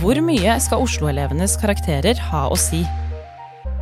[0.00, 2.78] Hvor mye skal Oslo-elevenes karakterer ha å si?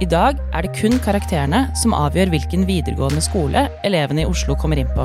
[0.02, 4.80] I dag er det kun karakterene som avgjør hvilken videregående skole elevene i Oslo kommer
[4.82, 5.04] inn på.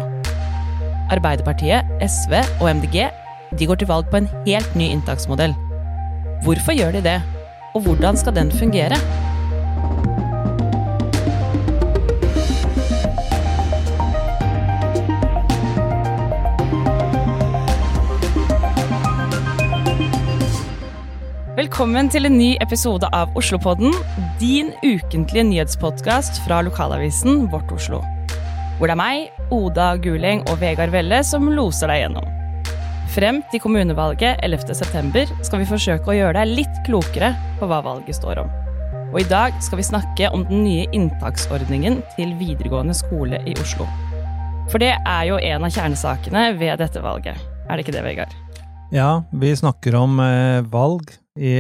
[1.14, 2.98] Arbeiderpartiet, SV og MDG
[3.60, 5.54] de går til valg på en helt ny inntaksmodell.
[6.48, 7.20] Hvorfor gjør de det,
[7.78, 8.98] og hvordan skal den fungere?
[21.74, 23.96] Velkommen til en ny episode av Oslopodden,
[24.38, 28.04] din ukentlige nyhetspodkast fra lokalavisen Vårt Oslo.
[28.78, 32.28] Hvor det er meg, Oda Guleng og Vegard Velle som loser deg gjennom.
[33.16, 38.20] Frem til kommunevalget 11.9 skal vi forsøke å gjøre deg litt klokere på hva valget
[38.20, 38.54] står om.
[39.08, 43.90] Og i dag skal vi snakke om den nye inntaksordningen til videregående skole i Oslo.
[44.70, 47.42] For det er jo en av kjernesakene ved dette valget.
[47.66, 48.40] Er det ikke det, Vegard?
[48.94, 51.54] Ja, vi snakker om eh, valg i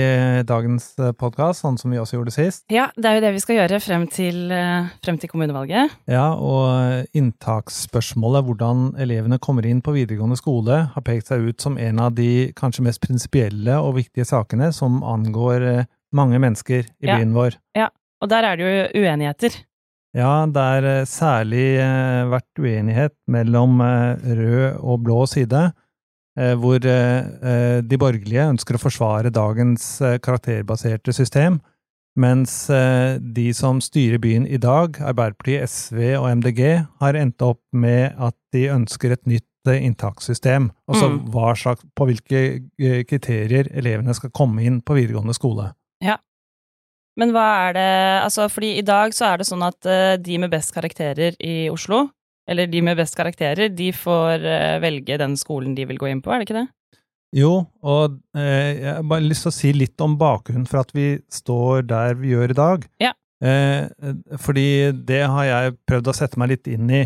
[0.46, 2.64] dagens podkast, sånn som vi også gjorde sist.
[2.72, 5.96] Ja, det er jo det vi skal gjøre frem til, eh, frem til kommunevalget.
[6.08, 11.78] Ja, og inntaksspørsmålet, hvordan elevene kommer inn på videregående skole, har pekt seg ut som
[11.82, 17.08] en av de kanskje mest prinsipielle og viktige sakene som angår eh, mange mennesker i
[17.10, 17.18] Ja.
[17.18, 17.58] byen vår.
[17.76, 17.90] Ja,
[18.22, 19.64] og der er det jo uenigheter.
[20.16, 25.72] Ja, det er eh, særlig eh, vært uenighet mellom eh, rød og blå side, eh,
[26.58, 31.60] hvor eh, eh, de borgerlige ønsker å forsvare dagens eh, karakterbaserte system,
[32.18, 36.62] mens eh, de som styrer byen i dag, Arbeiderpartiet, SV og MDG,
[37.02, 41.22] har endt opp med at de ønsker et nytt eh, inntakssystem, altså Mm.
[41.34, 42.42] hva slags, på hvilke
[42.80, 45.72] eh, kriterier elevene skal komme inn på videregående skole.
[46.04, 46.18] Ja.
[47.18, 47.90] Men hva er det
[48.24, 51.70] Altså, fordi i dag så er det sånn at eh, de med best karakterer i
[51.70, 52.08] Oslo,
[52.50, 56.22] eller de med best karakterer, de får eh, velge den skolen de vil gå inn
[56.24, 56.68] på, er det ikke det?
[57.34, 60.94] Jo, og eh, jeg har bare lyst til å si litt om bakgrunnen for at
[60.94, 62.88] vi står der vi gjør i dag.
[63.02, 63.14] Ja.
[63.44, 63.90] Eh,
[64.40, 67.04] fordi det har jeg prøvd å sette meg litt inn i.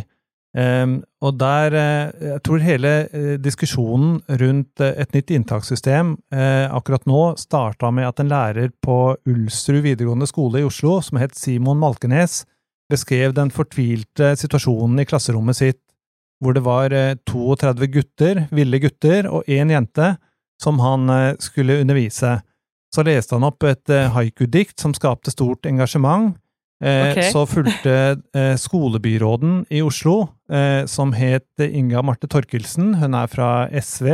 [0.57, 6.65] Ehm, og der eh, Jeg tror hele eh, diskusjonen rundt eh, et nytt inntakssystem eh,
[6.73, 11.35] akkurat nå starta med at en lærer på Ulsrud videregående skole i Oslo, som het
[11.37, 12.45] Simon Malkenes,
[12.91, 15.81] beskrev den fortvilte situasjonen i klasserommet sitt
[16.43, 20.15] hvor det var eh, 32 gutter, ville gutter, og én jente
[20.61, 22.37] som han eh, skulle undervise.
[22.93, 26.35] Så leste han opp et eh, haiku-dikt som skapte stort engasjement.
[26.77, 27.31] Okay.
[27.33, 27.93] Så fulgte
[28.37, 34.11] eh, skolebyråden i Oslo, eh, som het eh, Inga Marte Torkelsen, hun er fra SV,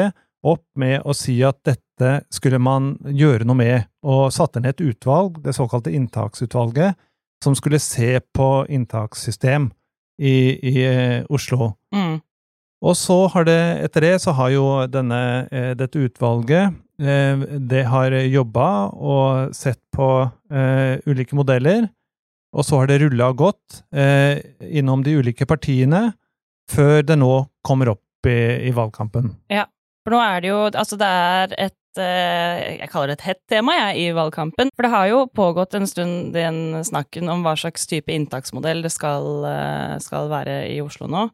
[0.47, 4.85] opp med å si at dette skulle man gjøre noe med, og satte ned et
[4.93, 6.95] utvalg, det såkalte inntaksutvalget,
[7.43, 9.69] som skulle se på inntakssystem
[10.17, 10.35] i,
[10.69, 11.73] i eh, Oslo.
[11.95, 12.21] Mm.
[12.83, 15.19] Og så har det, etter det, så har jo denne,
[15.51, 21.87] eh, dette utvalget eh, det har jobba og sett på uh, ulike modeller,
[22.53, 26.07] og så har det rulla godt uh, innom de ulike partiene,
[26.69, 27.31] før det nå
[27.65, 29.33] kommer opp i, i valgkampen.
[30.03, 33.75] For nå er det jo Altså, det er et Jeg kaller det et hett tema,
[33.77, 34.71] jeg, i valgkampen.
[34.73, 38.91] For det har jo pågått en stund den snakken om hva slags type inntaksmodell det
[38.95, 41.27] skal, eh, skal være i Oslo nå.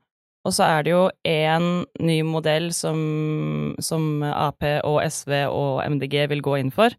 [0.47, 6.29] Og så er det jo én ny modell som, som Ap og SV og MDG
[6.31, 6.95] vil gå inn for.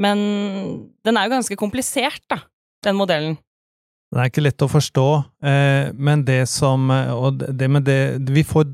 [0.00, 0.20] Men
[1.06, 2.40] den er jo ganske komplisert, da,
[2.86, 3.36] den modellen.
[4.14, 5.06] Det er ikke lett å forstå,
[5.42, 8.68] eh, men det som Og det med det Vi får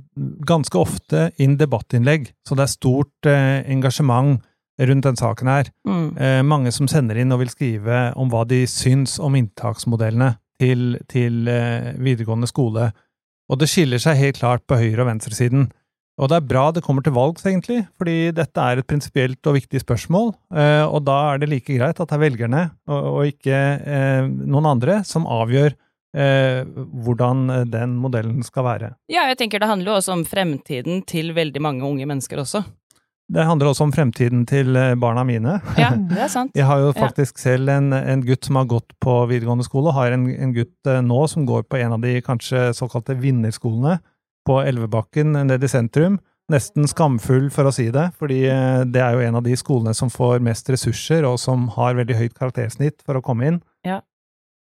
[0.44, 4.42] ganske ofte inn debattinnlegg, så det er stort eh, engasjement
[4.80, 5.70] rundt den saken her.
[5.88, 6.06] Mm.
[6.16, 10.98] Eh, mange som sender inn og vil skrive om hva de syns om inntaksmodellene til,
[11.10, 12.90] til eh, videregående skole.
[13.50, 15.70] Og det skiller seg helt klart på høyre- og venstresiden.
[16.20, 19.56] Og det er bra det kommer til valgs, egentlig, fordi dette er et prinsipielt og
[19.56, 20.34] viktig spørsmål.
[20.52, 24.68] Eh, og da er det like greit at det er velgerne, og, ikke eh, noen
[24.74, 26.60] andre, som avgjør eh,
[27.06, 28.92] hvordan den modellen skal være.
[29.12, 32.66] Ja, jeg tenker det handler jo også om fremtiden til veldig mange unge mennesker også.
[33.30, 35.56] Det handler også om fremtiden til barna mine.
[35.78, 36.52] Ja, det er sant.
[36.58, 36.98] Jeg har jo Ja.
[37.06, 40.52] faktisk selv en, en gutt som har gått på videregående skole, og har en, en
[40.52, 44.00] gutt nå som går på en av de kanskje såkalte vinnerskolene
[44.46, 46.18] på Elvebakken nede i sentrum.
[46.50, 49.94] Nesten skamfull, for å si det, fordi eh, det er jo en av de skolene
[49.94, 53.60] som får mest ressurser, og som har veldig høyt karaktersnitt for å komme inn.
[53.86, 54.00] Ja.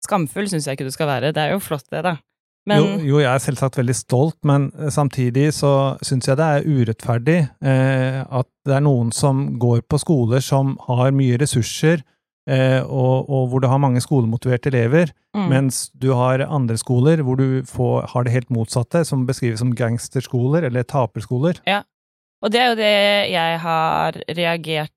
[0.05, 1.33] Skamfull syns jeg ikke du skal være.
[1.35, 2.19] Det er jo flott, det, da.
[2.69, 5.73] Men Jo, jo, jeg er selvsagt veldig stolt, men eh, samtidig så
[6.05, 10.77] syns jeg det er urettferdig eh, at det er noen som går på skoler som
[10.91, 12.05] har mye ressurser,
[12.49, 17.37] og, og hvor du har mange skolemotiverte elever, mm, mens du har andre skoler hvor
[17.37, 21.61] du får, har det helt motsatte, som beskrives som gangsterskoler eller taperskoler.
[21.69, 21.83] Ja,
[22.43, 22.97] Og det er jo det
[23.35, 24.93] jeg har reagert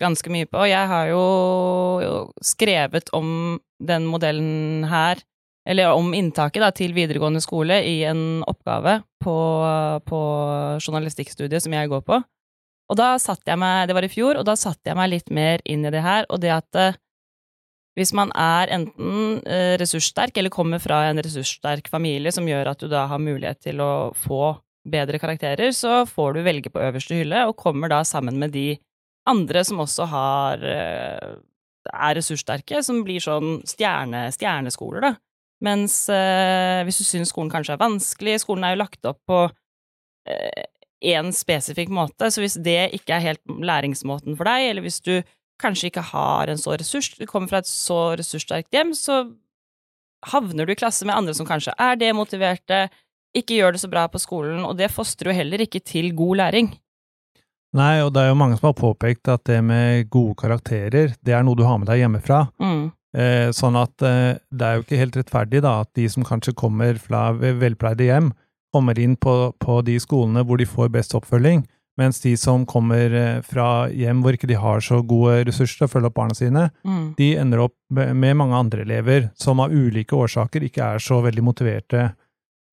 [0.00, 0.66] ganske mye på.
[0.68, 5.20] Jeg har jo skrevet om den modellen her,
[5.66, 9.36] eller om inntaket da, til videregående skole, i en oppgave på,
[10.06, 10.20] på
[10.78, 12.20] journalistikkstudiet som jeg går på.
[12.86, 15.32] Og da satt jeg meg, det var i fjor, og da satte jeg meg litt
[15.34, 16.98] mer inn i det her, og det at eh,
[17.96, 22.82] hvis man er enten eh, ressurssterk eller kommer fra en ressurssterk familie som gjør at
[22.82, 24.54] du da har mulighet til å få
[24.86, 28.68] bedre karakterer, så får du velge på øverste hylle, og kommer da sammen med de
[29.26, 31.36] andre som også har eh,
[31.86, 35.12] er ressurssterke, som blir sånn stjerne, stjerneskoler, da.
[35.66, 39.38] Mens eh, hvis du syns skolen kanskje er vanskelig Skolen er jo lagt opp på
[41.04, 45.18] én spesifikk måte, så hvis det ikke er helt læringsmåten for deg, eller hvis du
[45.60, 49.24] kanskje ikke har en så ressurs, du kommer fra et så ressurssterkt hjem, så
[50.32, 52.86] havner du i klasse med andre som kanskje er demotiverte,
[53.36, 56.42] ikke gjør det så bra på skolen, og det fostrer jo heller ikke til god
[56.42, 56.72] læring.
[57.76, 61.34] Nei, og det er jo mange som har påpekt at det med gode karakterer, det
[61.34, 62.46] er noe du har med deg hjemmefra.
[62.62, 62.86] Mm.
[63.16, 66.56] Eh, sånn at eh, det er jo ikke helt rettferdig da, at de som kanskje
[66.56, 68.32] kommer fra velpleide hjem,
[68.76, 71.64] kommer inn på, på de skolene hvor de får best oppfølging,
[71.96, 75.88] mens de som kommer eh, fra hjem hvor ikke de har så gode ressurser til
[75.88, 77.08] å følge opp barna sine, mm.
[77.16, 81.48] de ender opp med mange andre elever som av ulike årsaker ikke er så veldig
[81.48, 82.10] motiverte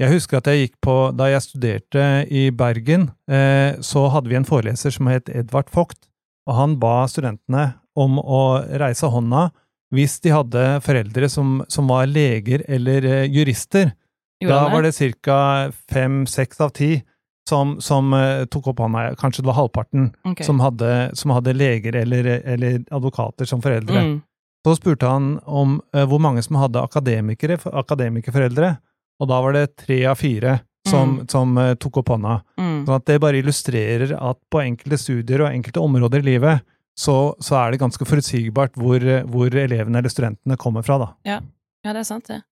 [0.02, 4.38] jeg husker at jeg gikk på, Da jeg studerte i Bergen, eh, så hadde vi
[4.40, 6.10] en foreleser som het Edvard Vogt,
[6.50, 9.52] og han ba studentene om å reise hånda
[9.94, 13.94] hvis de hadde foreldre som, som var leger eller eh, jurister.
[14.44, 14.94] Gjorde da var det
[15.24, 15.40] ca.
[15.92, 16.92] fem-seks av ti
[17.50, 19.16] som, som uh, tok opp hånda.
[19.20, 20.46] Kanskje det var halvparten okay.
[20.46, 24.00] som, hadde, som, hadde, leger eller, eller, advokater som foreldre.
[24.00, 24.22] Mm.
[24.64, 28.76] Så spurte han om uh, hvor mange som hadde akademikere, akademikerforeldre.
[29.22, 31.28] Og da var det tre av fire som, mm.
[31.32, 32.38] som uh, tok opp hånda.
[32.60, 32.78] Mm.
[32.86, 36.64] Sånn at det bare illustrerer at på enkelte studier og enkelte områder i livet,
[37.00, 41.08] så, så er det ganske forutsigbart hvor, hvor, elevene eller studentene kommer fra, da.
[41.26, 41.40] Ja.
[41.86, 42.44] ja, det er sant, det.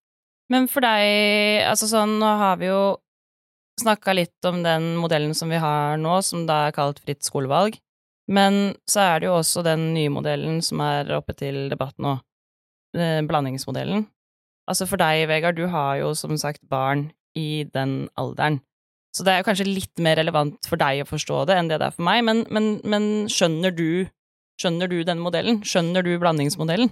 [0.50, 2.82] Men for deg, altså sånn, nå har vi jo
[3.80, 7.78] snakka litt om den modellen som vi har nå, som da er kalt fritt skolevalg.
[8.32, 12.18] Men så er det jo også den nye modellen som er oppe til debatt nå,
[12.96, 14.06] eh, blandingsmodellen.
[14.70, 18.60] Altså for deg, Vegard, du har jo som sagt barn i den alderen.
[19.12, 21.80] Så det er jo kanskje litt mer relevant for deg å forstå det enn det
[21.82, 24.08] det er for meg, men, men, men skjønner du
[24.60, 25.62] Skjønner du den modellen?
[25.66, 26.90] Skjønner du blandingsmodellen?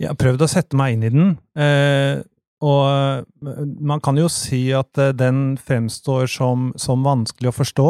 [0.00, 2.22] Jeg har prøvd å sette meg inn i den, eh,
[2.60, 7.86] og eh, man kan jo si at eh, den fremstår som, som vanskelig å forstå,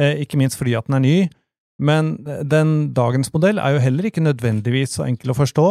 [0.00, 1.18] eh, ikke minst fordi at den er ny.
[1.80, 5.68] Men den dagens modell er jo heller ikke nødvendigvis så enkel å forstå.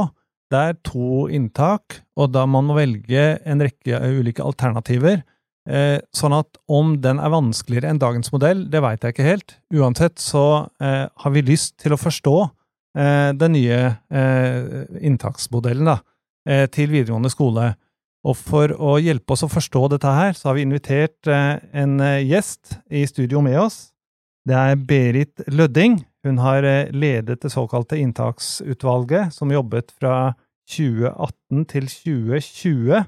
[0.49, 5.21] Det er to inntak, og da man må velge en rekke ulike alternativer.
[6.17, 9.53] Sånn at om den er vanskeligere enn dagens modell, det veit jeg ikke helt.
[9.69, 12.33] Uansett så har vi lyst til å forstå
[13.37, 13.77] den nye
[14.97, 15.99] inntaksmodellen da,
[16.73, 17.75] til videregående skole.
[18.27, 21.99] Og for å hjelpe oss å forstå dette her, så har vi invitert eh, en
[22.25, 23.79] gjest i studio med oss.
[24.47, 26.01] Det er Berit Lødding.
[26.27, 30.33] Hun har eh, ledet det såkalte inntaksutvalget, som jobbet fra
[30.69, 33.05] 2018 til 2020.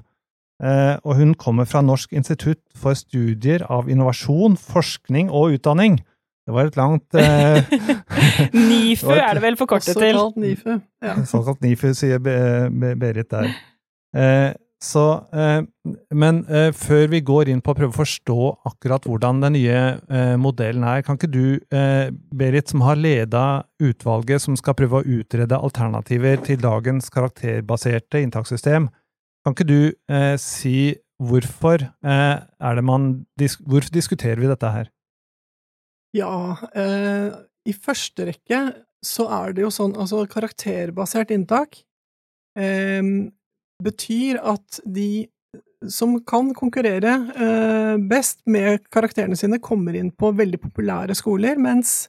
[0.62, 6.00] Eh, og hun kommer fra Norsk institutt for studier av innovasjon, forskning og utdanning.
[6.42, 7.62] Det var et langt eh,
[8.70, 10.16] NIFU er det vel forkortet til?
[10.16, 10.72] Såkalt NIFU.
[11.02, 11.14] Ja.
[11.26, 13.52] Såkalt NIFU, sier Berit der.
[14.14, 14.50] Eh,
[14.82, 15.62] så, eh,
[16.10, 18.36] men eh, før vi går inn på å prøve å forstå
[18.66, 19.76] akkurat hvordan den nye
[20.10, 24.98] eh, modellen er, kan ikke du, eh, Berit, som har leda utvalget som skal prøve
[24.98, 28.88] å utrede alternativer til dagens karakterbaserte inntakssystem,
[29.46, 29.78] kan ikke du
[30.10, 34.90] eh, si hvorfor eh, er det man Hvorfor diskuterer vi dette her?
[36.12, 36.58] Ja,
[37.64, 38.58] i første rekke
[39.02, 41.80] så er det jo sånn, altså karakterbasert inntak
[43.82, 45.26] betyr at de
[45.90, 52.06] som kan konkurrere eh, best med karakterene sine, kommer inn på veldig populære skoler, mens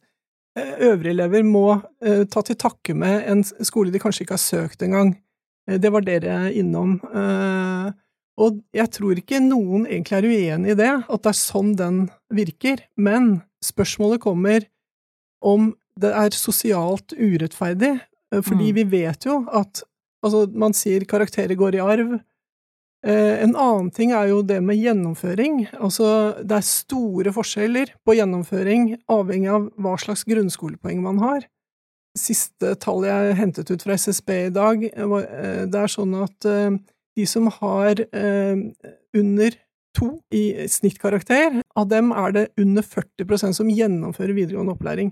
[0.57, 1.67] eh, øvrige elever må
[2.03, 5.15] eh, ta til takke med en skole de kanskje ikke har søkt engang.
[5.63, 6.97] Det var dere innom.
[7.07, 7.91] Eh,
[8.43, 11.99] og jeg tror ikke noen egentlig er uenig i det, at det er sånn den
[12.33, 14.65] virker, men spørsmålet kommer
[15.43, 17.93] om det er sosialt urettferdig,
[18.33, 18.77] fordi mm.
[18.79, 19.83] vi vet jo at
[20.23, 22.13] Altså, man sier karakterer går i arv.
[23.03, 25.65] Eh, en annen ting er jo det med gjennomføring.
[25.75, 26.07] Altså,
[26.39, 31.43] det er store forskjeller på gjennomføring avhengig av hva slags grunnskolepoeng man har.
[32.17, 36.79] Siste tall jeg hentet ut fra SSB i dag, eh, det er sånn at eh,
[37.13, 37.99] de som har
[39.13, 39.53] under
[39.93, 41.59] to i snittkarakter.
[41.77, 45.11] Av dem er det under 40% som gjennomfører videregående opplæring.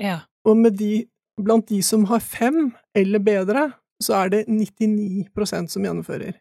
[0.00, 0.22] Ja.
[0.48, 1.04] Og med de,
[1.40, 3.66] blant de som har fem eller bedre,
[4.00, 6.38] så er det 99% som gjennomfører.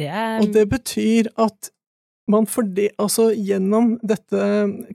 [0.00, 1.70] Det er Og det betyr at
[2.30, 4.40] man forde, altså gjennom dette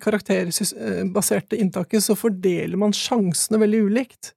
[0.01, 4.31] karakterbaserte inntaket, så fordeler man sjansene veldig ulikt.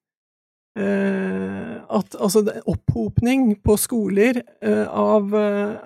[0.79, 5.79] Eh, at altså opphopning på skoler eh, av eh,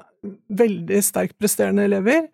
[0.52, 2.33] veldig sterkt presterende elever, eh,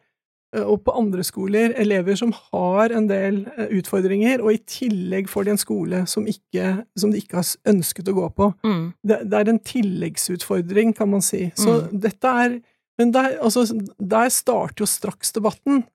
[0.66, 5.46] og på andre skoler elever som har en del eh, utfordringer, og i tillegg får
[5.46, 8.50] de en skole som, ikke, som de ikke har ønsket å gå på.
[8.66, 8.82] mm.
[9.06, 11.48] Det, det er en tilleggsutfordring, kan man si.
[11.58, 12.60] Så dette er
[13.00, 13.62] Men der, altså,
[13.96, 15.86] der starter jo straks debatten.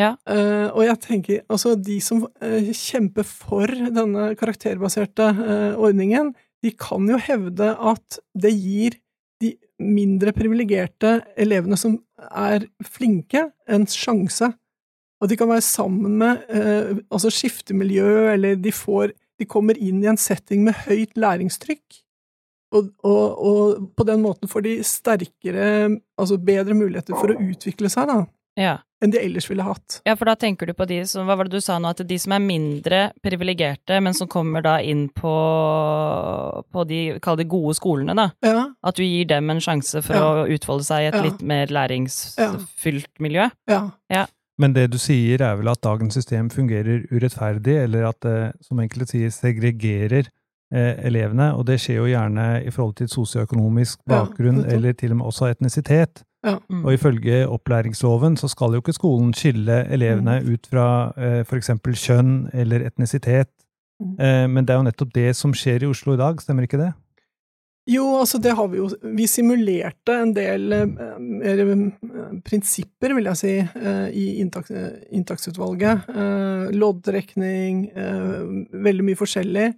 [0.00, 0.14] Ja.
[0.24, 6.30] Uh, og jeg tenker, altså, de som uh, kjemper for denne karakterbaserte uh, ordningen,
[6.64, 8.96] de kan jo hevde at det gir
[9.82, 11.98] mindre privilegerte elevene som
[12.30, 14.50] er flinke, en sjanse.
[15.20, 19.98] Og de kan være sammen med eh, altså skiftemiljø, eller de får De kommer inn
[20.00, 21.98] i en setting med høyt læringstrykk.
[22.72, 25.66] Og, og, og på den måten får de sterkere,
[26.16, 28.16] altså bedre muligheter for å utvikle seg, da,
[28.56, 28.78] ja.
[29.04, 30.00] Enn de ellers ville hatt.
[30.06, 31.90] Ja, for da tenker du på de som Hva var det du sa nå?
[31.92, 35.32] At de som er mindre privilegerte, men som kommer da inn på,
[36.72, 38.28] på de, kall det gode skolene, da.
[38.46, 40.22] Ja, At du gir dem en sjanse for Ja.
[40.44, 41.22] å utfolde seg i et Ja.
[41.22, 43.50] litt mer læringsfylt miljø.
[43.68, 44.26] ja,
[44.58, 48.78] Men det du sier er vel at dagens system fungerer urettferdig, eller at det, som
[48.80, 50.28] enkelte sier, segregerer
[50.72, 55.16] eh, elevene, og det skjer jo gjerne i forhold til sosioøkonomisk bakgrunn, eller til og
[55.18, 56.22] med også etnisitet.
[56.70, 56.84] Mm.
[56.84, 60.52] Og ifølge opplæringsloven så skal jo ikke skolen skille elevene Mm.
[60.54, 63.50] ut fra eh, eksempel kjønn eller etnisitet,
[64.00, 64.16] Mm.
[64.20, 66.76] eh, men det er jo nettopp det som skjer i Oslo i dag, stemmer ikke
[66.78, 66.92] det?
[67.88, 73.36] Jo, altså det har vi jo Vi simulerte en del eh, eh, prinsipper, vil jeg
[73.40, 76.08] si, eh, i inntak, eh, inntaksutvalget.
[76.10, 79.68] Eh, loddrekning, eh, veldig mye forskjellig.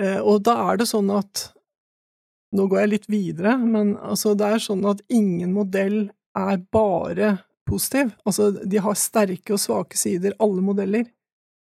[0.00, 1.52] Eh, og da er det sånn at
[2.54, 5.98] Nå går jeg litt videre, men altså det er sånn at ingen modell
[6.38, 7.36] er bare
[7.68, 8.12] positiv.
[8.28, 11.08] Altså, de har sterke og svake sider, alle modeller.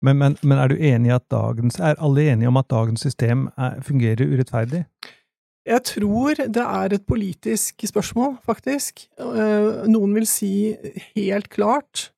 [0.00, 3.04] Men, men, men er du enig i at dagens, er alle enige om at dagens
[3.04, 4.86] system er, fungerer urettferdig?
[5.68, 9.04] Jeg tror det er et politisk spørsmål, faktisk.
[9.20, 10.72] Eh, Noen vil si
[11.12, 12.08] helt klart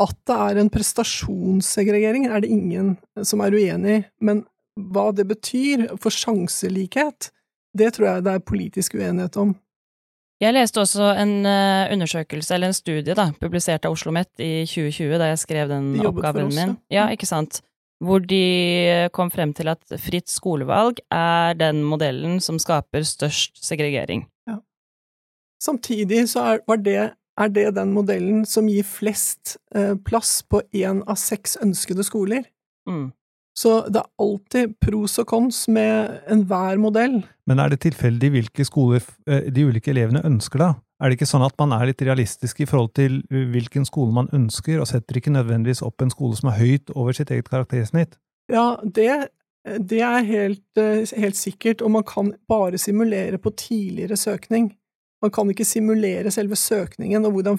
[0.00, 2.94] at det er en prestasjonssegregering, er det ingen
[3.26, 4.04] som er uenig i.
[4.24, 4.46] Men
[4.78, 7.32] hva det betyr for sjanselikhet,
[7.78, 9.54] det tror jeg det er politisk uenighet om.
[10.38, 14.52] Jeg leste også en eh, undersøkelse, eller en studie, da, publisert av Oslo OsloMet i
[14.70, 16.76] 2020, da jeg skrev den De oppgaven oss, min.
[16.92, 17.00] ja.
[17.00, 17.60] Ja, ikke sant.
[17.98, 24.28] Hvor de kom frem til at fritt skolevalg er den modellen som skaper størst segregering.
[25.58, 27.00] Samtidig så er, var det,
[27.38, 32.46] er det den modellen som gir flest eh, plass på én av seks ønskede skoler.
[32.88, 33.10] Mm.
[33.58, 37.16] Så det er alltid pros og cons med enhver modell.
[37.48, 40.70] Men er det tilfeldig hvilke skoler eh, de ulike elevene ønsker, da?
[40.98, 44.14] Er det ikke sånn at man er litt realistisk i forhold til eh, hvilken skole
[44.14, 47.50] man ønsker, og setter ikke nødvendigvis opp en skole som er høyt over sitt eget
[47.50, 48.14] karaktersnitt?
[48.52, 49.10] Ja, det,
[49.90, 54.70] det er helt, eh, helt sikkert, og man kan bare simulere på tidligere søkning.
[55.24, 57.56] Man kan ikke simulere selve søkningen og hvordan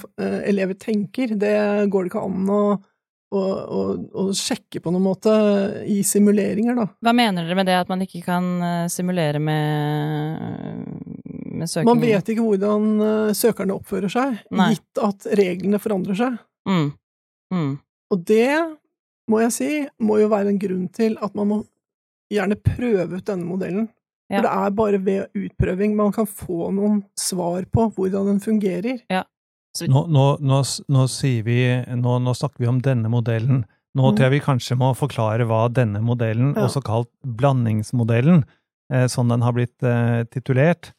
[0.47, 1.33] elever tenker.
[1.35, 2.61] Det går det ikke an å,
[3.29, 3.81] å, å,
[4.21, 5.33] å sjekke på noen måte
[5.85, 6.87] i simuleringer, da.
[7.05, 10.87] Hva mener dere med det at man ikke kan eh, simulere med,
[11.53, 11.89] med søking?
[11.91, 14.71] Man vet ikke hvordan eh, søkerne oppfører seg, Nei.
[14.73, 16.39] gitt at reglene forandrer seg.
[16.69, 16.89] Mm.
[17.53, 17.71] Mm.
[18.09, 18.49] Og det,
[19.29, 19.71] må jeg si,
[20.01, 21.61] må jo være en grunn til at man må
[22.33, 23.89] gjerne prøve ut denne modellen.
[24.29, 24.39] Ja.
[24.39, 28.99] For det er bare ved utprøving man kan få noen svar på hvordan den fungerer.
[29.77, 31.59] Så, Nå, nå, nå, nå sier vi
[31.95, 33.65] nå, nå snakker vi om denne modellen.
[33.95, 34.15] Nå Mm.
[34.15, 36.65] tror jeg vi kanskje må forklare hva denne modellen, Ja.
[36.67, 38.43] også kalt blandingsmodellen,
[38.91, 40.91] eh, sånn den har blitt eh, titulert.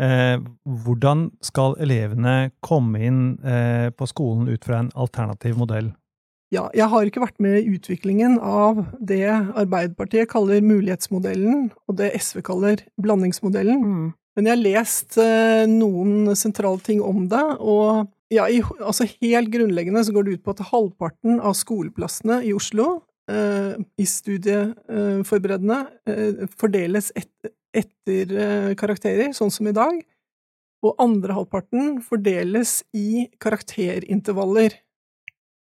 [0.00, 5.92] Eh, hvordan skal elevene komme inn eh, på skolen ut fra en alternativ modell?
[6.52, 9.22] Ja, jeg har ikke vært med i utviklingen av det
[9.54, 13.80] Arbeiderpartiet kaller mulighetsmodellen, og det SV kaller blandingsmodellen.
[13.84, 14.12] mm.
[14.34, 19.52] Men jeg har lest eh, noen sentrale ting om det, og ja, i, altså helt
[19.52, 22.88] grunnleggende så går det ut på at halvparten av skoleplassene i Oslo
[23.30, 25.78] eh, i studieforberedende
[26.10, 30.02] eh, fordeles et, etter eh, karakterer, sånn som i dag,
[30.84, 34.80] og andre halvparten fordeles i karakterintervaller.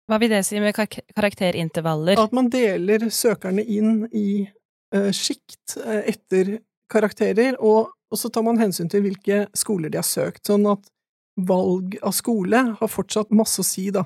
[0.08, 2.20] Hva vil det si med kar karakterintervaller?
[2.20, 4.46] At man deler søkerne inn i
[4.94, 6.54] uh, sjikt eh, etter
[6.88, 10.44] karakterer, og, og så tar man hensyn til hvilke skoler de har søkt.
[10.48, 10.86] Sånn at
[11.38, 14.04] valg av skole har fortsatt masse å si, da.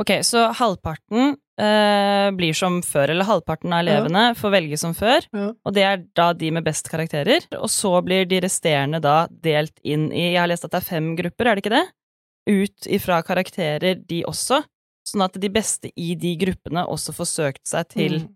[0.00, 5.22] Ok, så halvparten eh, blir som før, eller halvparten av elevene får velge som før,
[5.32, 5.52] Ja.
[5.64, 9.78] og det er da de med best karakterer, og så blir de resterende da delt
[9.84, 11.84] inn i, jeg har lest at det er fem grupper, er det ikke det?
[12.50, 14.64] Ut ifra karakterer de også,
[15.06, 18.28] sånn at de beste i de gruppene også får søkt seg til Mm.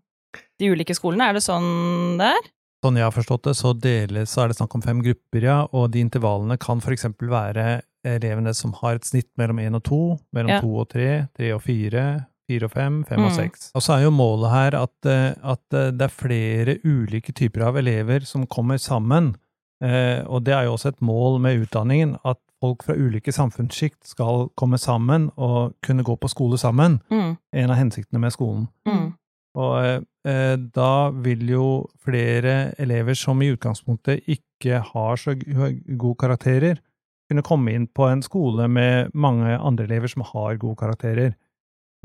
[0.59, 2.49] de ulike skolene, er det sånn det er?
[2.79, 5.57] Sånn jeg har forstått det, så, deles, så er det snakk om fem grupper, ja,
[5.75, 9.99] og de intervallene kan eksempel være elevene som har et snitt mellom én og to,
[10.31, 10.61] mellom Ja.
[10.63, 13.35] to og tre, tre og fire, fire og fem, fem og Mm.
[13.35, 13.71] seks.
[13.75, 17.67] Og så er jo målet her at, eh, at eh, det er flere ulike typer
[17.67, 19.35] av elever som kommer sammen,
[19.83, 24.03] eh, og det er jo også et mål med utdanningen, at folk fra ulike samfunnssjikt
[24.07, 27.01] skal komme sammen og kunne gå på skole sammen.
[27.11, 28.67] Mm, En av hensiktene med skolen.
[28.87, 29.08] mm,
[29.57, 31.65] Og eh, da vil jo
[32.03, 36.81] flere elever som i utgangspunktet ikke har så gode karakterer,
[37.29, 41.35] kunne komme inn på en skole med mange andre elever som har gode karakterer.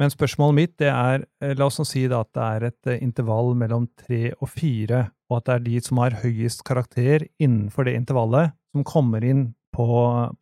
[0.01, 3.55] Men spørsmålet mitt det er, eh, la oss si at det er et eh, intervall
[3.55, 7.95] mellom tre og fire, og at det er de som har høyest karakter innenfor det
[7.95, 9.87] intervallet, som kommer inn på,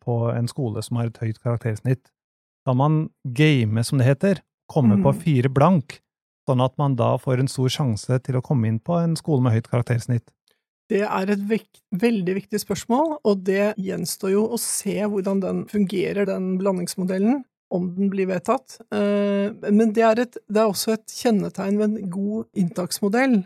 [0.01, 2.09] på en skole som har et høyt karaktersnitt.
[2.65, 4.41] Da man game, som det heter,
[4.71, 5.19] komme på Mm.
[5.21, 5.99] fire blank,
[6.47, 9.43] sånn at man da får en stor sjanse til å komme inn på en skole
[9.45, 10.25] med høyt karaktersnitt?
[10.91, 15.63] Det er et vekt, veldig viktig spørsmål, og det gjenstår jo å se hvordan den
[15.71, 17.41] fungerer, den blandingsmodellen,
[17.73, 18.75] om den blir vedtatt.
[18.93, 23.39] Eh, Men det er, et, det er også et kjennetegn ved en god inntaksmodell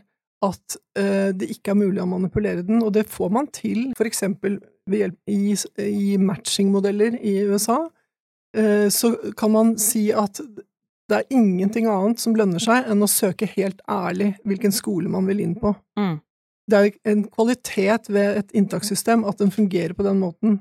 [0.45, 4.59] at eh, det ikke er mulig å manipulere den, og det får man til eksempel
[4.89, 7.79] ved hjelp i, i matchingmodeller i USA.
[8.57, 10.41] Eh, Så kan man si at
[11.07, 15.27] det er ingenting annet som lønner seg enn å søke helt ærlig hvilken skole man
[15.29, 16.15] vil inn på mm.
[16.71, 20.59] det er en kvalitet ved et inntakssystem at den fungerer på den måten.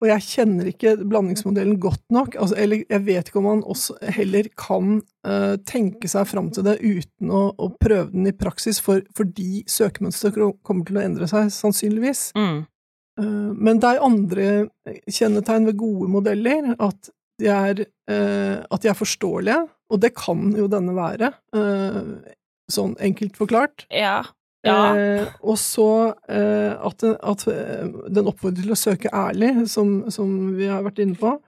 [0.00, 3.98] Og jeg kjenner ikke blandingsmodellen godt nok, altså, eller jeg vet ikke om man også
[4.16, 4.94] heller kan
[5.28, 9.60] uh, tenke seg fram til det uten å, å prøve den i praksis, for, fordi
[9.68, 12.30] søkemønsteret kommer til å endre seg, sannsynligvis.
[12.32, 12.62] Mm.
[13.20, 14.48] Uh, men det er andre
[15.04, 20.52] kjennetegn ved gode modeller, at de er, eh, at de er forståelige, og det kan
[20.58, 22.34] jo denne være, eh,
[22.70, 23.88] sånn enkelt forklart.
[23.90, 24.20] Ja.
[24.66, 24.92] Ja.
[24.92, 30.52] Eh, og så eh, at, at eh, den oppfordrer til å søke ærlig, som, som
[30.58, 31.38] vi har vært inne på.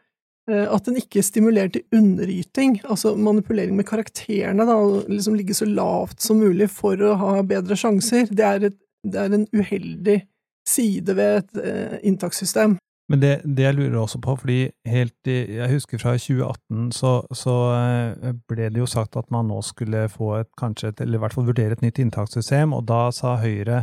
[0.51, 4.79] Eh, at den ikke stimulerer til underyting, altså manipulering med karakterene, da,
[5.13, 8.33] liksom ligge så lavt som mulig for å ha bedre sjanser.
[8.33, 10.23] Det er, et, det er en uheldig
[10.69, 12.79] side ved et eh, inntakssystem.
[13.11, 17.11] Men det, det jeg lurer også på, fordi helt i, jeg husker fra 2018 så,
[17.35, 21.19] så eh, ble det jo sagt at man nå skulle få et, kanskje et, eller
[21.19, 23.83] i hvert fall vurdere et nytt inntakssystem, og da sa Høyre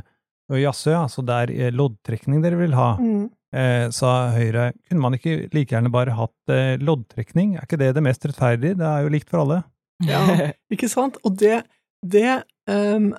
[0.49, 2.93] og jaså, ja, så det er eh, loddtrekning dere vil ha,
[3.53, 4.71] eh, sa Høyre.
[4.88, 7.55] Kunne man ikke like gjerne bare hatt eh, loddtrekning?
[7.58, 8.79] Er ikke det det mest rettferdige?
[8.79, 9.62] Det er jo likt for alle.
[10.08, 10.23] Ja,
[10.73, 11.19] ikke sant?
[11.27, 11.62] Og det,
[12.01, 13.12] det um,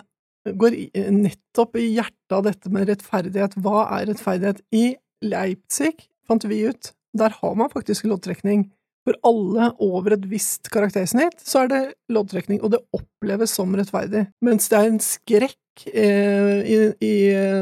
[0.59, 0.81] går
[1.15, 3.55] nettopp i hjertet av dette med rettferdighet.
[3.63, 4.65] Hva er rettferdighet?
[4.75, 5.95] I Leipzig
[6.31, 8.69] fant vi ut, der har man faktisk loddtrekning.
[9.09, 11.81] For alle over et visst karaktersnitt, så er det
[12.13, 14.27] loddtrekning, og det oppleves som rettferdig.
[14.45, 17.15] Mens det er en skrekk eh, i, i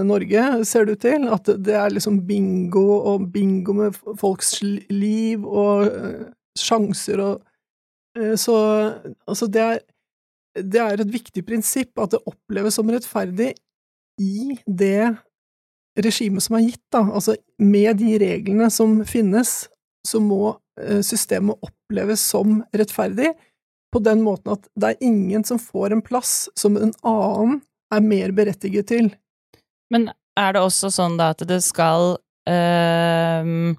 [0.07, 4.59] Norge, ser det ut til, at det er liksom bingo og bingo med folks
[4.91, 6.27] liv og eh,
[6.59, 7.39] sjanser og
[8.19, 8.59] eh, Så
[9.23, 9.81] altså, det er,
[10.59, 13.53] det er et viktig prinsipp at det oppleves som rettferdig
[14.19, 15.15] i det
[16.05, 17.03] regimet som er gitt, da.
[17.07, 19.69] Altså, med de reglene som finnes,
[20.07, 23.35] så må eh, systemet oppleves som rettferdig,
[23.89, 27.63] på den måten at det er ingen som får en plass som en annen
[27.95, 29.09] er mer berettiget til.
[29.89, 32.19] Men er det også sånn da at det skal
[32.51, 33.73] øh,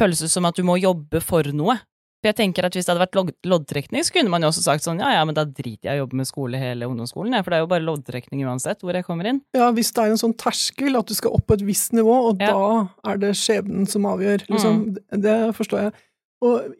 [0.00, 1.76] føles som at du må jobbe for noe?
[2.20, 4.64] For jeg tenker at Hvis det hadde vært lodd loddtrekning, så kunne man jo også
[4.66, 7.32] sagt sånn ja ja, men da driter jeg i å jobbe med skole hele ungdomsskolen,
[7.36, 9.40] ja, for det er jo bare loddtrekning uansett hvor jeg kommer inn.
[9.56, 12.12] Ja, hvis det er en sånn terskel, at du skal opp på et visst nivå,
[12.28, 12.52] og Ja.
[12.52, 14.84] da er det skjebnen som avgjør, liksom.
[14.98, 15.92] Det, det forstår jeg.
[16.40, 16.70] Og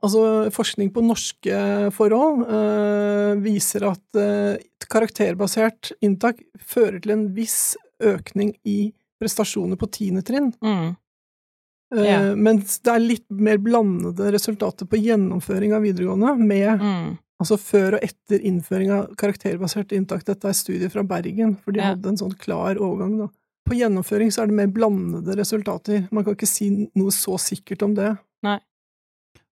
[0.00, 0.22] altså,
[0.54, 1.56] forskning på norske
[1.92, 4.56] forhold øh, viser at øh,
[4.88, 10.54] karakterbasert inntak fører til en viss økning i prestasjoner på tiende trinn.
[10.64, 10.96] Mm.
[11.96, 12.34] Eh, Ja.
[12.36, 17.18] Mens det er litt mer blandede resultater på gjennomføring av videregående, med Mm.
[17.40, 20.24] altså før og etter innføring av karakterbasert inntak.
[20.24, 21.94] Dette er studier fra Bergen, for de Ja.
[21.94, 23.28] hadde en sånn klar overgang, da.
[23.68, 26.08] På gjennomføring så er det mer blandede resultater.
[26.12, 28.18] Man kan ikke si noe så sikkert om det.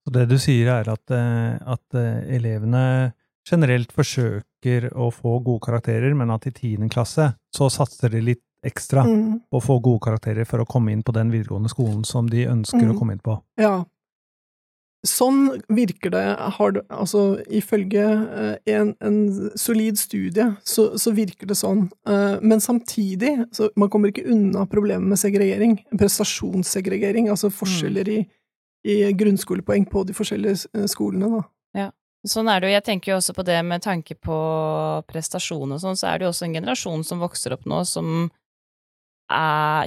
[0.08, 3.12] Så det du sier er at, eh, at eh, elevene
[3.44, 8.42] generelt forsøker å få gode karakterer, men at i tiende klasse så satser de litt
[8.66, 9.40] ekstra Mm.
[9.52, 12.82] og få gode karakterer for å komme inn på den videregående skolen som de ønsker
[12.82, 12.94] Mm.
[12.94, 13.40] å komme inn på.
[13.58, 13.84] Ja.
[15.06, 16.24] Sånn virker det,
[16.58, 21.84] har altså ifølge eh, en, en solid studie, så, så virker det sånn.
[22.04, 28.18] Eh, Men samtidig, så man kommer ikke unna problemet med segregering, prestasjonssegregering, altså forskjeller i,
[28.84, 31.44] i grunnskolepoeng på de forskjellige eh, skolene, da.
[32.26, 32.72] Sånn er det jo.
[32.74, 34.36] Jeg tenker jo også på det med tanke på
[35.06, 38.26] prestasjon og sånn, så er det jo også en generasjon som vokser opp nå, som
[39.30, 39.86] er,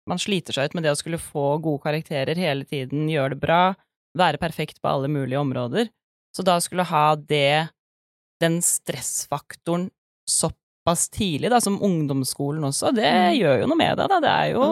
[0.09, 3.41] man sliter seg ut med det å skulle få gode karakterer hele tiden, gjøre det
[3.43, 3.61] bra,
[4.17, 5.85] være perfekt på alle mulige områder.
[6.35, 7.67] Så da skulle ha det,
[8.41, 9.89] den stressfaktoren
[10.29, 13.35] såpass tidlig, da, som ungdomsskolen også, det Mm.
[13.41, 14.19] gjør jo noe med det, da.
[14.23, 14.63] Det er jo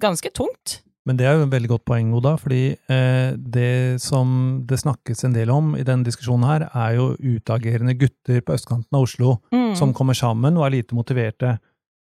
[0.00, 0.82] ganske tungt.
[1.06, 5.24] Men det er jo et veldig godt poeng, Oda, fordi eh, det som det snakkes
[5.24, 9.36] en del om i denne diskusjonen her, er jo utagerende gutter på østkanten av Oslo
[9.52, 9.76] Mm.
[9.76, 11.58] som kommer sammen og er lite motiverte.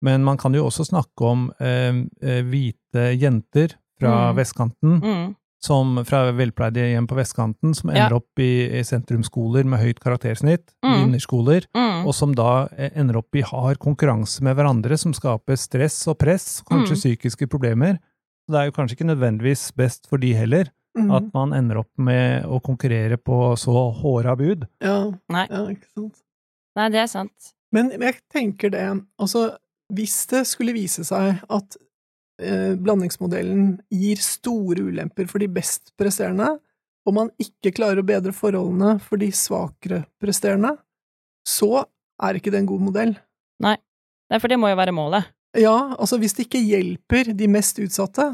[0.02, 4.36] Men man kan jo også snakke om eh, eh, hvite jenter fra Mm.
[4.36, 5.34] vestkanten, Mm.
[5.62, 8.16] som, fra velpleide hjem på vestkanten, som ender Ja.
[8.16, 11.04] opp i, i sentrumsskoler med høyt karaktersnitt, Mm.
[11.12, 12.06] innerskoler, Mm.
[12.06, 16.18] og som da eh, ender opp i hard konkurranse med hverandre, som skaper stress og
[16.18, 17.00] press, kanskje Mm.
[17.18, 17.98] psykiske problemer.
[18.46, 21.10] Så det er jo kanskje ikke nødvendigvis best for de heller, Mm.
[21.12, 24.62] at man ender opp med å konkurrere på så håra bud.
[24.80, 25.42] Ja, Nei.
[25.50, 26.22] ja, ikke sant.
[26.74, 27.50] Nei, det er sant.
[27.70, 28.84] Men jeg tenker det,
[29.20, 29.58] altså
[29.92, 31.76] hvis det skulle vise seg at
[32.40, 36.54] eh, blandingsmodellen gir store ulemper for de best presterende,
[37.06, 40.78] og man ikke klarer å bedre forholdene for de svakere presterende,
[41.46, 41.84] så
[42.24, 43.12] er ikke det en god modell.
[43.60, 43.76] Nei,
[44.40, 45.28] for det må jo være målet.
[45.56, 48.26] Ja, altså hvis det ikke hjelper de mest utsatte,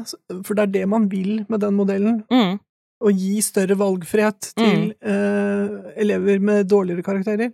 [0.43, 2.59] for det er det man vil med den modellen, Mm.
[3.03, 7.51] å gi større valgfrihet til eh, elever med dårligere karakterer.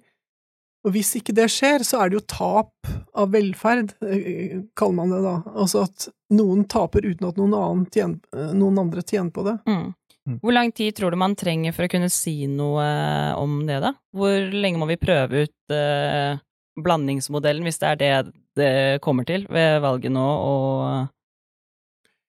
[0.86, 2.72] Og hvis ikke det skjer, så er det jo tap
[3.16, 5.34] av velferd, eh, kaller man det da.
[5.60, 9.58] Altså at noen taper uten at noen, annen tjener, eh, noen andre tjener på det.
[9.68, 9.94] Mm.
[10.30, 10.40] Mm.
[10.44, 12.86] Hvor lang tid tror du man trenger for å kunne si noe
[13.40, 13.94] om det, da?
[14.16, 16.38] Hvor lenge må vi prøve ut eh,
[16.86, 18.14] blandingsmodellen, hvis det er det
[18.60, 18.74] det
[19.06, 21.08] kommer til ved valget nå, og,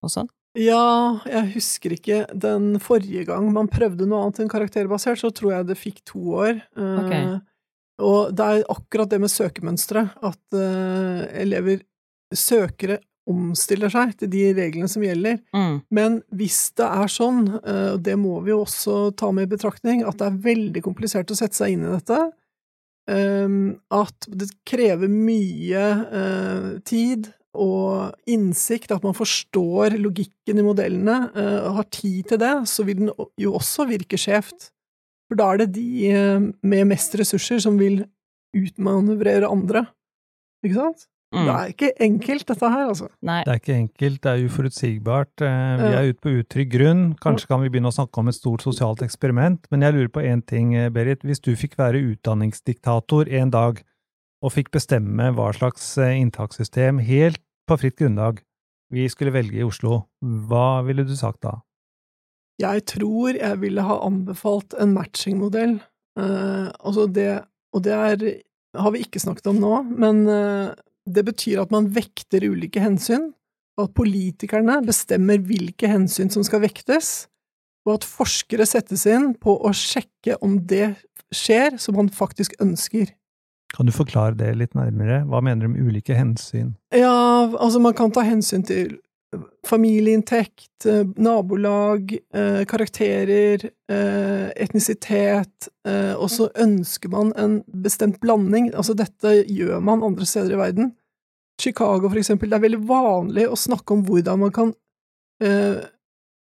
[0.04, 0.30] og sånn?
[0.58, 5.54] Ja, jeg husker ikke den forrige gang man prøvde noe annet enn karakterbasert, så tror
[5.54, 6.58] jeg det fikk to år.
[6.74, 7.28] Okay.
[7.28, 7.38] Uh,
[8.00, 11.84] Og det er akkurat det med søkemønsteret, at uh, elever,
[12.34, 12.98] søkere,
[13.30, 15.36] omstiller seg til de reglene som gjelder.
[15.54, 15.74] Mm.
[15.94, 19.52] Men hvis det er sånn, og uh, det må vi jo også ta med i
[19.52, 22.32] betraktning, at det er veldig komplisert å sette seg inn i dette, eh,
[23.10, 25.84] at det krever mye
[26.20, 32.40] eh, tid og innsikt, at man forstår logikken i modellene, eh, og har tid til
[32.42, 34.70] det, så vil den jo også virke skjevt.
[35.30, 38.04] For da er det de eh, med mest ressurser som vil
[38.56, 39.86] utmanøvrere andre.
[40.64, 41.06] Ikke sant?
[41.30, 41.44] Mm.
[41.46, 43.06] Det er ikke enkelt, dette her, altså.
[43.22, 43.38] Nei.
[43.46, 45.44] Det er ikke enkelt, det er uforutsigbart.
[45.46, 47.04] eh, Vi er ute på utrygg grunn.
[47.22, 50.24] Kanskje kan vi begynne å snakke om et stort sosialt eksperiment, men jeg lurer på
[50.26, 51.22] én ting, eh, Berit.
[51.22, 53.82] Hvis du fikk være utdanningsdiktator en dag,
[54.42, 58.40] og fikk bestemme hva slags eh, inntakssystem helt på fritt grunnlag
[58.90, 61.60] vi skulle velge i Oslo, hva ville du sagt da?
[62.60, 65.78] Jeg tror jeg ville ha anbefalt en matchingmodell.
[66.18, 68.24] Uh, altså det, og det er,
[68.76, 70.72] har vi ikke snakket om nå, men eh,
[71.14, 73.30] det betyr at man vekter ulike hensyn,
[73.78, 77.30] og at politikerne bestemmer hvilke hensyn som skal vektes,
[77.88, 80.92] og at forskere settes inn på å sjekke om det
[81.34, 83.14] skjer som man faktisk ønsker.
[83.70, 85.22] Kan du forklare det litt nærmere?
[85.30, 86.74] Hva mener du med ulike hensyn?
[86.94, 88.98] Ja, altså man kan ta hensyn til
[89.66, 98.74] familieinntekt, eh, nabolag, eh, karakterer, eh, etnisitet, eh, og så ønsker man en bestemt blanding.
[98.74, 100.92] Altså dette gjør man andre steder i verden.
[101.60, 104.74] Chicago, for eksempel, det er veldig vanlig å snakke om hvordan man kan
[105.44, 105.80] eh,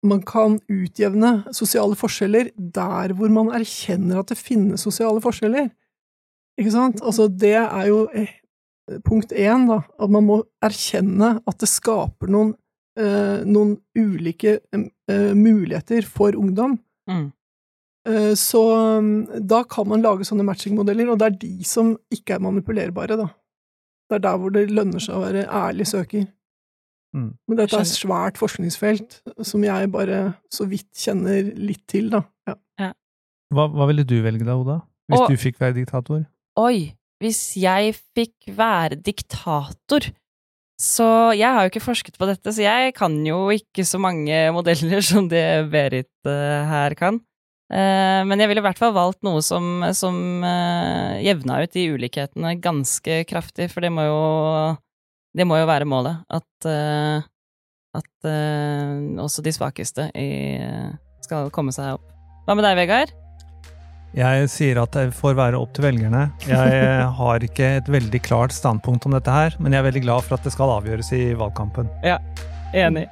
[0.07, 5.71] man kan utjevne sosiale forskjeller der hvor man erkjenner at det finnes sosiale forskjeller.
[6.61, 7.03] Ikke sant?
[7.05, 8.37] Altså, det er jo eh,
[9.05, 12.55] punkt én, da, at man må erkjenne at det skaper noen,
[12.99, 16.79] eh, noen ulike eh, muligheter for ungdom.
[17.11, 17.27] Mm.
[18.09, 18.63] Eh, så
[18.99, 23.19] um, da kan man lage sånne matchingmodeller, og det er de som ikke er manipulerbare,
[23.19, 23.29] da.
[24.07, 26.27] Det er der hvor det lønner seg å være ærlig søker.
[27.16, 27.31] Mm.
[27.49, 30.21] Men dette er et svært forskningsfelt som jeg bare
[30.53, 32.23] så vidt kjenner litt til, da.
[32.47, 32.92] Ja.
[33.55, 34.81] Hva, hva ville du velge da, Oda?
[35.11, 36.25] Hvis Og- du fikk være diktator?
[36.59, 40.11] Oi, hvis jeg fikk være diktator
[40.77, 44.53] Så jeg har jo ikke forsket på dette, så jeg kan jo ikke så mange
[44.53, 47.21] modeller som det Berit uh, her kan.
[47.67, 51.87] Eh, men jeg ville i hvert fall valgt noe som, som eh, jevna ut de
[51.97, 54.21] ulikhetene ganske kraftig, for det må jo,
[55.35, 56.23] det må jo være målet.
[56.31, 57.27] At, eh,
[57.97, 58.29] at
[59.23, 60.11] også de svakeste
[61.25, 62.11] skal komme seg opp.
[62.45, 63.15] Hva med deg, Vegard?
[64.17, 66.27] Jeg sier at det får være opp til velgerne.
[66.45, 70.29] Jeg har ikke et veldig klart standpunkt om dette her, men jeg er veldig glad
[70.29, 71.89] for at det skal avgjøres i valgkampen.
[72.05, 72.21] Ja,
[72.77, 73.09] enig.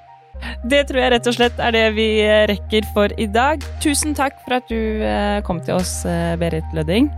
[0.64, 2.08] Det tror jeg rett og slett er det vi
[2.50, 3.64] rekker for i dag.
[3.84, 7.10] Tusen takk for at du eh, kom til oss, eh, Berit Lødding.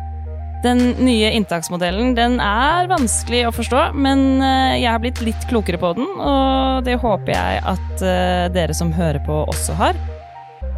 [0.64, 5.80] Den nye inntaksmodellen den er vanskelig å forstå, men eh, jeg har blitt litt klokere
[5.80, 8.04] på den, og det håper jeg at
[8.56, 9.98] dere som hører på, også har.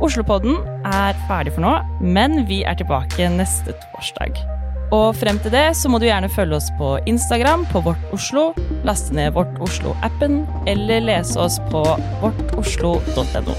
[0.05, 4.58] Oslopodden er ferdig for nå, men vi er tilbake neste torsdag.
[4.95, 8.51] Og frem til det så må du gjerne følge oss på Instagram på Vårt Oslo,
[8.89, 11.85] laste ned Vårt Oslo-appen, eller lese oss på
[12.23, 13.57] vårtoslo.no.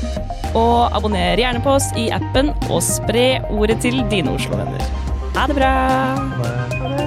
[0.57, 4.81] Og abonner gjerne på oss i appen, og spre ordet til dine Oslo-venner.
[5.37, 5.73] Ha det bra!
[6.41, 6.98] Ha det.